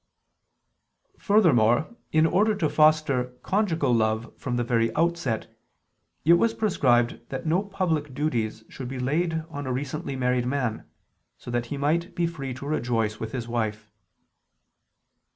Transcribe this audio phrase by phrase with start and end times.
[1.19, 5.55] Furthermore, in order to foster conjugal love from the very outset,
[6.25, 10.89] it was prescribed that no public duties should be laid on a recently married man,
[11.37, 13.91] so that he might be free to rejoice with his wife.